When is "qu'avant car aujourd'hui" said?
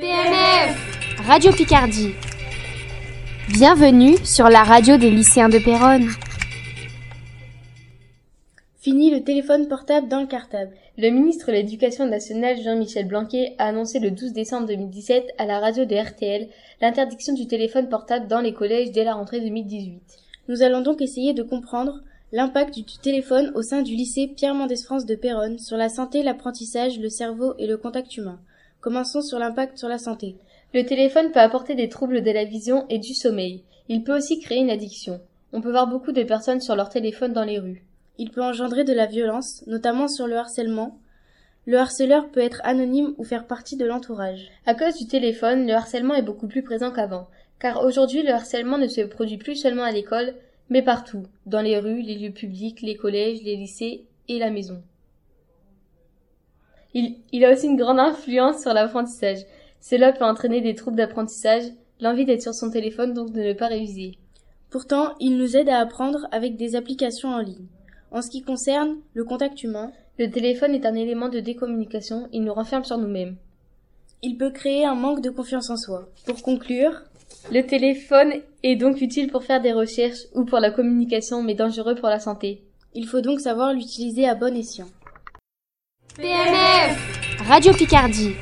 46.92-48.22